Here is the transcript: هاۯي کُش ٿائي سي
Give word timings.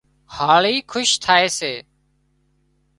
هاۯي 0.35 0.77
کُش 0.91 1.09
ٿائي 1.23 1.47
سي 1.57 1.73